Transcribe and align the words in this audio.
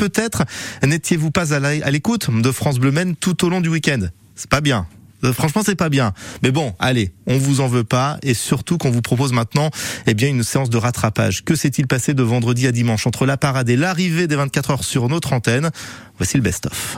peut-être 0.00 0.44
n'étiez-vous 0.82 1.30
pas 1.30 1.52
à 1.52 1.90
l'écoute 1.90 2.30
de 2.30 2.50
France 2.52 2.78
Bleu 2.78 2.90
Maine 2.90 3.16
tout 3.16 3.44
au 3.44 3.50
long 3.50 3.60
du 3.60 3.68
week-end? 3.68 4.00
C'est 4.34 4.48
pas 4.48 4.62
bien. 4.62 4.86
Euh, 5.24 5.34
franchement, 5.34 5.60
c'est 5.62 5.74
pas 5.74 5.90
bien. 5.90 6.14
Mais 6.42 6.50
bon, 6.50 6.74
allez, 6.78 7.12
on 7.26 7.36
vous 7.36 7.60
en 7.60 7.66
veut 7.66 7.84
pas 7.84 8.16
et 8.22 8.32
surtout 8.32 8.78
qu'on 8.78 8.90
vous 8.90 9.02
propose 9.02 9.34
maintenant, 9.34 9.70
eh 10.06 10.14
bien, 10.14 10.30
une 10.30 10.42
séance 10.42 10.70
de 10.70 10.78
rattrapage. 10.78 11.44
Que 11.44 11.54
s'est-il 11.54 11.86
passé 11.86 12.14
de 12.14 12.22
vendredi 12.22 12.66
à 12.66 12.72
dimanche? 12.72 13.06
Entre 13.06 13.26
la 13.26 13.36
parade 13.36 13.68
et 13.68 13.76
l'arrivée 13.76 14.26
des 14.26 14.36
24 14.36 14.70
heures 14.70 14.84
sur 14.84 15.06
notre 15.10 15.34
antenne 15.34 15.70
Voici 16.16 16.38
le 16.38 16.42
best-of. 16.42 16.96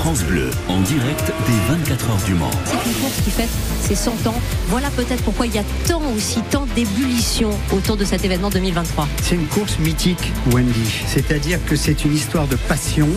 France 0.00 0.24
Bleu, 0.24 0.48
en 0.68 0.80
direct 0.80 1.30
des 1.46 1.74
24 1.74 2.08
heures 2.08 2.22
du 2.24 2.32
Mans. 2.32 2.50
C'est 2.64 2.88
une 2.88 2.96
course 3.02 3.20
qui 3.22 3.30
fête 3.30 3.50
ses 3.82 3.94
100 3.94 4.26
ans. 4.28 4.40
Voilà 4.68 4.88
peut-être 4.88 5.22
pourquoi 5.22 5.44
il 5.46 5.54
y 5.54 5.58
a 5.58 5.62
tant 5.86 6.00
aussi, 6.16 6.40
tant 6.50 6.66
d'ébullition 6.74 7.50
autour 7.70 7.98
de 7.98 8.06
cet 8.06 8.24
événement 8.24 8.48
2023. 8.48 9.06
C'est 9.22 9.34
une 9.34 9.46
course 9.46 9.78
mythique, 9.78 10.32
Wendy. 10.52 11.04
C'est-à-dire 11.06 11.58
que 11.66 11.76
c'est 11.76 12.06
une 12.06 12.14
histoire 12.14 12.46
de 12.46 12.56
passion, 12.56 13.08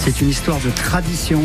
c'est 0.00 0.20
une 0.22 0.28
histoire 0.28 0.58
de 0.58 0.70
tradition, 0.70 1.40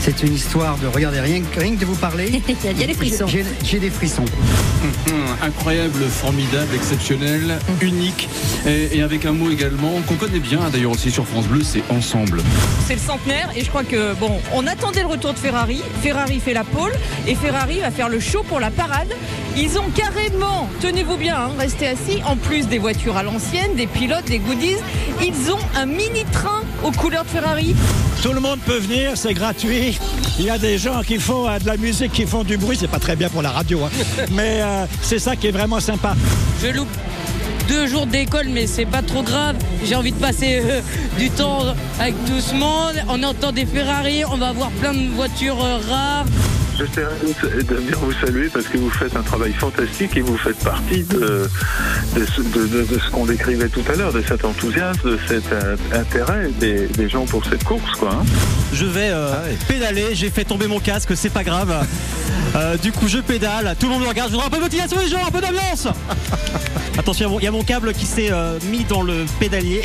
c'est 0.00 0.24
une 0.24 0.34
histoire 0.34 0.76
de... 0.78 0.88
Regardez, 0.88 1.20
rien, 1.20 1.40
rien 1.56 1.76
que 1.76 1.80
de 1.80 1.86
vous 1.86 1.94
parler... 1.94 2.42
il 2.64 2.80
y 2.80 2.82
a 2.82 2.86
des 2.88 2.94
frissons. 2.94 3.26
J'ai 3.28 3.78
des 3.78 3.90
frissons. 3.90 4.24
Incroyable, 5.40 6.02
formidable, 6.08 6.74
exceptionnel, 6.74 7.60
unique, 7.80 8.28
et, 8.66 8.98
et, 8.98 9.02
avec 9.02 9.24
un 9.24 9.32
mot 9.32 9.50
également 9.50 10.00
qu'on 10.08 10.16
connaît 10.16 10.40
bien, 10.40 10.58
d'ailleurs 10.72 10.90
aussi 10.90 11.12
sur 11.12 11.28
France 11.28 11.46
Bleu, 11.46 11.62
c'est 11.62 11.84
ensemble. 11.90 12.42
C'est 12.88 12.94
le 12.94 13.00
centenaire, 13.00 13.48
et 13.54 13.62
je 13.62 13.68
crois 13.68 13.84
que, 13.84 14.14
bon, 14.14 14.31
on 14.54 14.66
attendait 14.66 15.00
le 15.00 15.06
retour 15.06 15.32
de 15.32 15.38
Ferrari. 15.38 15.82
Ferrari 16.02 16.40
fait 16.40 16.54
la 16.54 16.64
pole 16.64 16.92
et 17.26 17.34
Ferrari 17.34 17.80
va 17.80 17.90
faire 17.90 18.08
le 18.08 18.20
show 18.20 18.42
pour 18.42 18.60
la 18.60 18.70
parade. 18.70 19.14
Ils 19.56 19.78
ont 19.78 19.90
carrément, 19.94 20.68
tenez-vous 20.80 21.16
bien, 21.16 21.36
hein, 21.36 21.50
resté 21.58 21.88
assis, 21.88 22.22
en 22.26 22.36
plus 22.36 22.68
des 22.68 22.78
voitures 22.78 23.16
à 23.16 23.22
l'ancienne, 23.22 23.74
des 23.74 23.86
pilotes, 23.86 24.24
des 24.24 24.38
goodies, 24.38 24.76
ils 25.22 25.50
ont 25.52 25.58
un 25.76 25.86
mini 25.86 26.24
train 26.32 26.62
aux 26.82 26.92
couleurs 26.92 27.24
de 27.24 27.30
Ferrari. 27.30 27.74
Tout 28.22 28.32
le 28.32 28.40
monde 28.40 28.60
peut 28.60 28.78
venir, 28.78 29.12
c'est 29.16 29.34
gratuit. 29.34 29.98
Il 30.38 30.44
y 30.44 30.50
a 30.50 30.58
des 30.58 30.78
gens 30.78 31.02
qui 31.02 31.18
font 31.18 31.48
euh, 31.48 31.58
de 31.58 31.66
la 31.66 31.76
musique, 31.76 32.12
qui 32.12 32.24
font 32.24 32.44
du 32.44 32.56
bruit, 32.56 32.76
c'est 32.78 32.88
pas 32.88 32.98
très 32.98 33.16
bien 33.16 33.28
pour 33.28 33.42
la 33.42 33.50
radio, 33.50 33.84
hein. 33.84 33.90
mais 34.32 34.60
euh, 34.62 34.86
c'est 35.02 35.18
ça 35.18 35.36
qui 35.36 35.48
est 35.48 35.52
vraiment 35.52 35.80
sympa. 35.80 36.14
Je 36.62 36.68
loupe 36.68 36.88
deux 37.68 37.86
jours 37.86 38.06
d'école, 38.06 38.48
mais 38.48 38.66
c'est 38.66 38.86
pas 38.86 39.02
trop 39.02 39.22
grave. 39.22 39.56
J'ai 39.84 39.94
envie 39.94 40.12
de 40.12 40.18
passer 40.18 40.60
euh, 40.64 40.80
du 41.18 41.30
temps 41.30 41.60
avec 42.00 42.14
tout 42.24 42.40
ce 42.40 42.54
monde. 42.54 42.94
On 43.08 43.22
entend 43.22 43.52
des 43.52 43.66
Ferrari, 43.66 44.24
on 44.24 44.36
va 44.36 44.52
voir 44.52 44.70
plein 44.72 44.92
de 44.92 45.08
voitures 45.14 45.62
euh, 45.62 45.78
rares. 45.88 46.26
J'essaierai 46.86 47.62
de 47.62 47.76
bien 47.76 47.96
vous 47.96 48.12
saluer 48.12 48.48
parce 48.48 48.66
que 48.66 48.76
vous 48.76 48.90
faites 48.90 49.14
un 49.16 49.22
travail 49.22 49.52
fantastique 49.52 50.16
et 50.16 50.20
vous 50.20 50.36
faites 50.36 50.58
partie 50.64 51.04
de, 51.04 51.48
de, 52.16 52.24
ce, 52.26 53.10
qu'on 53.10 53.24
décrivait 53.24 53.68
tout 53.68 53.84
à 53.92 53.96
l'heure, 53.96 54.12
de 54.12 54.20
cet 54.22 54.44
enthousiasme, 54.44 55.10
de 55.10 55.18
cet 55.28 55.44
intérêt 55.92 56.48
des, 56.58 57.08
gens 57.08 57.24
pour 57.24 57.44
cette 57.44 57.62
course. 57.62 57.92
Quoi, 57.98 58.10
hein. 58.10 58.24
Je 58.72 58.86
vais 58.86 59.10
euh, 59.10 59.32
ah 59.32 59.64
pédaler, 59.68 60.14
j'ai 60.14 60.30
fait 60.30 60.44
tomber 60.44 60.66
mon 60.66 60.80
casque, 60.80 61.16
c'est 61.16 61.32
pas 61.32 61.44
grave. 61.44 61.86
du 62.82 62.90
coup, 62.90 63.06
je 63.06 63.18
pédale, 63.18 63.76
tout 63.78 63.86
le 63.86 63.92
monde 63.92 64.02
me 64.02 64.08
regarde, 64.08 64.30
je 64.30 64.34
voudrais 64.34 64.48
un 64.48 64.50
peu 64.50 64.56
de 64.56 64.62
motivation 64.62 64.98
les 64.98 65.08
gens, 65.08 65.24
un 65.24 65.30
peu 65.30 65.40
d'ambiance 65.40 65.86
Attention, 66.98 67.38
il 67.40 67.44
y 67.44 67.46
a 67.46 67.50
mon 67.50 67.62
câble 67.62 67.94
qui 67.94 68.04
s'est 68.04 68.30
euh, 68.30 68.58
mis 68.70 68.84
dans 68.84 69.02
le 69.02 69.24
pédalier. 69.40 69.82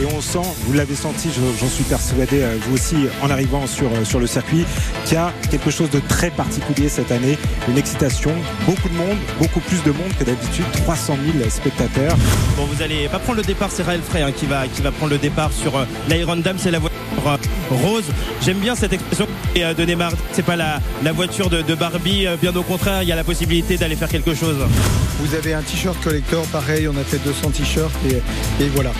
Et 0.00 0.06
on 0.16 0.20
sent, 0.22 0.38
vous 0.66 0.72
l'avez 0.72 0.94
senti, 0.94 1.28
j'en 1.60 1.68
suis 1.68 1.84
persuadé, 1.84 2.40
euh, 2.42 2.56
vous 2.62 2.74
aussi, 2.74 2.96
en 3.22 3.28
arrivant 3.30 3.66
sur, 3.66 3.88
euh, 3.88 4.04
sur 4.04 4.18
le 4.18 4.26
circuit, 4.26 4.64
qu'il 5.04 5.14
y 5.14 5.16
a 5.18 5.32
quelque 5.50 5.70
chose 5.70 5.87
de 5.90 6.00
très 6.00 6.30
particulier 6.30 6.88
cette 6.88 7.12
année. 7.12 7.38
Une 7.68 7.78
excitation, 7.78 8.32
beaucoup 8.66 8.88
de 8.88 8.94
monde, 8.94 9.18
beaucoup 9.38 9.60
plus 9.60 9.82
de 9.84 9.90
monde 9.90 10.12
que 10.18 10.24
d'habitude, 10.24 10.64
300 10.84 11.16
000 11.38 11.48
spectateurs. 11.50 12.16
Bon, 12.56 12.64
vous 12.64 12.82
allez 12.82 13.08
pas 13.08 13.18
prendre 13.18 13.38
le 13.38 13.44
départ, 13.44 13.70
c'est 13.70 13.82
Raël 13.82 14.00
Frey 14.02 14.22
hein, 14.22 14.32
qui, 14.32 14.46
va, 14.46 14.66
qui 14.66 14.82
va 14.82 14.90
prendre 14.90 15.12
le 15.12 15.18
départ 15.18 15.52
sur 15.52 15.72
l'Iron 16.08 16.36
Dam, 16.36 16.56
c'est 16.58 16.70
la 16.70 16.78
voiture 16.78 16.98
rose. 17.70 18.04
J'aime 18.42 18.58
bien 18.58 18.74
cette 18.74 18.92
expression 18.92 19.26
de 19.54 19.84
Neymar. 19.84 20.12
C'est 20.32 20.44
pas 20.44 20.56
la, 20.56 20.80
la 21.02 21.12
voiture 21.12 21.50
de, 21.50 21.62
de 21.62 21.74
Barbie, 21.74 22.26
bien 22.40 22.54
au 22.54 22.62
contraire, 22.62 23.02
il 23.02 23.08
y 23.08 23.12
a 23.12 23.16
la 23.16 23.24
possibilité 23.24 23.76
d'aller 23.76 23.96
faire 23.96 24.08
quelque 24.08 24.34
chose. 24.34 24.56
Vous 25.20 25.34
avez 25.34 25.52
un 25.52 25.62
t-shirt 25.62 26.00
collector, 26.02 26.44
pareil, 26.46 26.86
on 26.88 26.96
a 26.96 27.02
fait 27.02 27.18
200 27.18 27.50
t-shirts 27.50 27.92
et, 28.08 28.62
et, 28.62 28.68
voilà. 28.68 28.92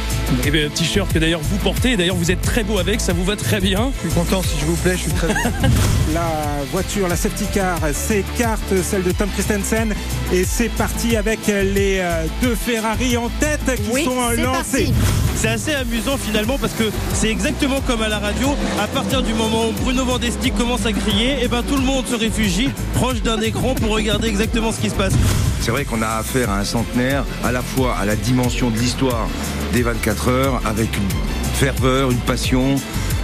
Et 0.45 0.51
bien, 0.51 0.69
t-shirt 0.69 1.13
que 1.13 1.19
d'ailleurs 1.19 1.41
vous 1.41 1.59
portez, 1.59 1.97
d'ailleurs 1.97 2.17
vous 2.17 2.31
êtes 2.31 2.43
très 2.43 2.65
beau 2.65 2.79
avec, 2.79 3.01
ça 3.01 3.13
vous 3.13 3.25
va 3.25 3.37
très 3.37 3.61
bien. 3.61 3.93
Je 4.03 4.09
suis 4.09 4.19
content, 4.19 4.43
si 4.43 4.59
je 4.61 4.65
vous 4.67 4.77
plais, 4.77 4.97
je 4.97 5.03
suis 5.03 5.13
très 5.13 5.29
la 6.15 6.31
voiture, 6.73 7.09
la 7.09 7.17
safety 7.17 7.45
car 7.53 7.79
s'écarte, 7.93 8.83
celle 8.83 9.03
de 9.03 9.13
Tom 9.13 9.29
Christensen, 9.31 9.95
et 10.33 10.45
c'est 10.45 10.69
parti 10.69 11.17
avec 11.17 11.41
les 11.47 11.99
euh, 12.01 12.25
deux 12.43 12.55
Ferrari 12.55 13.17
en 13.17 13.29
tête 13.41 13.61
qui 13.77 14.05
sont 14.05 14.21
euh, 14.21 14.37
lancés. 14.37 14.93
C'est 15.37 15.49
assez 15.49 15.75
amusant 15.75 16.17
finalement 16.17 16.59
parce 16.59 16.73
que 16.73 16.91
c'est 17.15 17.31
exactement 17.31 17.81
comme 17.87 18.03
à 18.03 18.09
la 18.09 18.19
radio. 18.19 18.49
À 18.81 18.89
partir 18.89 19.23
du 19.23 19.35
moment 19.35 19.69
où 19.69 19.73
Bruno 19.85 20.05
Vandestick 20.05 20.55
commence 20.57 20.85
à 20.85 20.93
crier, 20.93 21.35
et 21.35 21.43
eh 21.43 21.49
ben 21.49 21.63
tout 21.63 21.77
le 21.77 21.83
monde 21.83 22.07
se 22.07 22.17
réfugie 22.17 22.71
proche 22.95 23.23
d'un 23.23 23.41
écran 23.41 23.75
pour 23.75 23.91
regarder 23.91 24.27
exactement 24.29 24.73
ce 24.73 24.81
qui 24.81 24.91
se 24.91 24.97
passe. 24.97 25.13
C'est 25.61 25.71
vrai 25.71 25.85
qu'on 25.85 26.03
a 26.03 26.09
affaire 26.09 26.51
à 26.51 26.59
un 26.59 26.65
centenaire, 26.65 27.25
à 27.45 27.53
la 27.53 27.63
fois 27.63 27.97
à 27.97 28.05
la 28.05 28.17
dimension 28.17 28.71
de 28.71 28.79
l'histoire 28.79 29.29
des 29.73 29.83
24 29.83 30.29
heures, 30.29 30.61
avec 30.65 30.97
une 30.97 31.09
ferveur, 31.55 32.11
une 32.11 32.19
passion, 32.19 32.77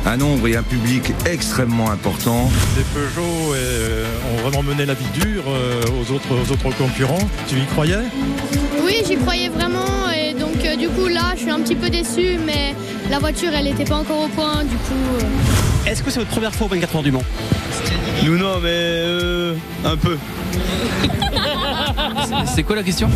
un 0.07 0.17
nombre 0.17 0.49
et 0.49 0.57
un 0.57 0.63
public 0.63 1.13
extrêmement 1.27 1.91
important. 1.91 2.51
Les 2.77 2.83
Peugeot 2.83 3.55
euh, 3.55 4.07
ont 4.33 4.43
vraiment 4.43 4.63
mené 4.63 4.85
la 4.85 4.95
vie 4.95 5.09
dure 5.15 5.45
euh, 5.49 5.83
aux, 5.99 6.13
autres, 6.13 6.33
aux 6.33 6.53
autres 6.53 6.77
concurrents. 6.77 7.29
Tu 7.49 7.57
y 7.57 7.67
croyais? 7.67 8.05
Oui, 8.85 9.03
j'y 9.07 9.17
croyais 9.17 9.49
vraiment 9.49 10.11
et 10.11 10.35
donc 10.35 10.65
euh, 10.65 10.77
du 10.77 10.89
coup 10.89 11.09
là 11.09 11.33
je 11.35 11.41
suis 11.41 11.51
un 11.51 11.61
petit 11.61 11.75
peu 11.75 11.89
déçu 11.89 12.39
mais 12.45 12.75
la 13.11 13.19
voiture 13.19 13.51
elle 13.55 13.65
n'était 13.65 13.85
pas 13.85 13.97
encore 13.97 14.25
au 14.25 14.29
point 14.29 14.65
du 14.65 14.77
coup. 14.77 15.27
Est-ce 15.87 16.03
que 16.03 16.11
c'est 16.11 16.21
votre 16.21 16.31
première 16.31 16.55
fois 16.55 16.67
au 16.67 16.71
24 16.71 16.97
heures 16.97 17.03
du 17.03 17.13
Mans? 17.13 17.23
Nous 18.25 18.37
non 18.37 18.61
mais 18.63 19.55
un 19.85 19.97
peu. 19.97 20.19
C'est 22.47 22.63
quoi 22.63 22.77
la 22.77 22.83
question? 22.83 23.09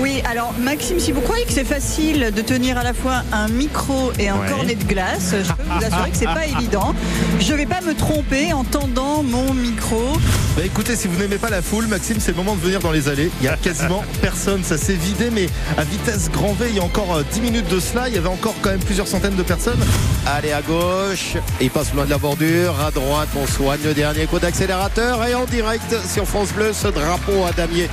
Oui, 0.00 0.22
alors 0.28 0.52
Maxime, 0.58 0.98
si 0.98 1.12
vous 1.12 1.20
croyez 1.20 1.44
que 1.44 1.52
c'est 1.52 1.64
facile 1.64 2.30
de 2.34 2.42
tenir 2.42 2.78
à 2.78 2.82
la 2.82 2.94
fois 2.94 3.22
un 3.32 3.48
micro 3.48 4.12
et 4.18 4.28
un 4.28 4.38
cornet 4.48 4.74
de 4.74 4.84
glace, 4.84 5.34
je 5.42 5.52
peux 5.52 5.62
vous 5.62 5.84
assurer 5.84 6.10
que 6.10 6.16
c'est 6.16 6.24
pas 6.24 6.46
évident. 6.58 6.94
Je 7.40 7.54
vais 7.54 7.66
pas 7.66 7.80
me 7.80 7.94
tromper 7.94 8.52
en 8.52 8.64
tendant 8.64 9.22
mon 9.22 9.52
micro. 9.54 10.16
Bah 10.54 10.62
écoutez, 10.66 10.96
si 10.96 11.08
vous 11.08 11.18
n'aimez 11.18 11.38
pas 11.38 11.48
la 11.48 11.62
foule, 11.62 11.86
Maxime, 11.86 12.18
c'est 12.20 12.32
le 12.32 12.36
moment 12.36 12.54
de 12.54 12.60
venir 12.60 12.80
dans 12.80 12.90
les 12.90 13.08
allées. 13.08 13.30
Il 13.40 13.46
y 13.46 13.48
a 13.48 13.56
quasiment 13.56 14.04
personne, 14.20 14.62
ça 14.62 14.76
s'est 14.76 14.94
vidé, 14.94 15.30
mais 15.30 15.46
à 15.78 15.84
vitesse 15.84 16.30
grand 16.30 16.52
V, 16.52 16.66
il 16.68 16.76
y 16.76 16.78
a 16.78 16.82
encore 16.82 17.22
10 17.24 17.38
euh, 17.38 17.42
minutes 17.42 17.68
de 17.68 17.80
cela, 17.80 18.08
il 18.08 18.14
y 18.14 18.18
avait 18.18 18.28
encore 18.28 18.54
quand 18.60 18.68
même 18.68 18.84
plusieurs 18.84 19.08
centaines 19.08 19.34
de 19.34 19.42
personnes. 19.42 19.80
Allez 20.26 20.52
à 20.52 20.60
gauche, 20.60 21.36
il 21.60 21.70
passe 21.70 21.94
loin 21.94 22.04
de 22.04 22.10
la 22.10 22.18
bordure, 22.18 22.78
à 22.80 22.90
droite, 22.90 23.30
on 23.34 23.46
soigne 23.46 23.80
le 23.82 23.94
dernier 23.94 24.26
coup 24.26 24.38
d'accélérateur 24.38 25.26
et 25.26 25.34
en 25.34 25.46
direct 25.46 25.96
sur 26.06 26.26
France 26.26 26.52
Bleu, 26.52 26.72
ce 26.74 26.88
drapeau 26.88 27.44
à 27.48 27.52
damier 27.52 27.88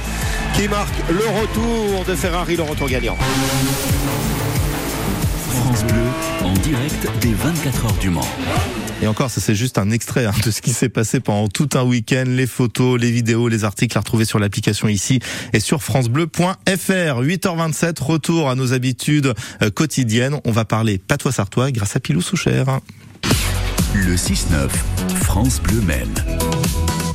qui 0.53 0.67
marque 0.67 0.95
le 1.09 1.25
retour 1.41 2.03
de 2.05 2.15
Ferrari, 2.15 2.57
le 2.57 2.63
retour 2.63 2.89
gagnant. 2.89 3.17
Direct 6.69 7.07
des 7.21 7.33
24 7.33 7.85
heures 7.85 7.97
du 7.99 8.11
Mans. 8.11 8.21
Et 9.01 9.07
encore, 9.07 9.31
ça 9.31 9.41
c'est 9.41 9.55
juste 9.55 9.79
un 9.79 9.89
extrait 9.89 10.27
hein, 10.27 10.33
de 10.45 10.51
ce 10.51 10.61
qui 10.61 10.69
s'est 10.69 10.87
passé 10.87 11.19
pendant 11.19 11.47
tout 11.47 11.67
un 11.73 11.81
week-end. 11.81 12.25
Les 12.27 12.45
photos, 12.45 13.01
les 13.01 13.09
vidéos, 13.09 13.47
les 13.47 13.63
articles 13.63 13.97
à 13.97 14.01
retrouver 14.01 14.23
sur 14.23 14.37
l'application 14.37 14.87
ici 14.87 15.19
et 15.51 15.61
sur 15.61 15.81
francebleu.fr. 15.81 16.53
8h27, 16.67 18.03
retour 18.03 18.51
à 18.51 18.53
nos 18.53 18.71
habitudes 18.73 19.33
euh, 19.63 19.71
quotidiennes. 19.71 20.39
On 20.45 20.51
va 20.51 20.63
parler 20.63 20.99
patois 20.99 21.31
sartois 21.31 21.71
grâce 21.71 21.95
à 21.95 21.99
Pilou 21.99 22.21
Souchère. 22.21 22.81
Le 23.95 24.15
6-9, 24.15 24.69
France 25.23 25.59
Bleu 25.63 25.81
Maine. 25.81 26.23